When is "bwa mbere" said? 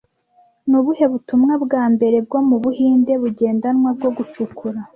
1.63-2.17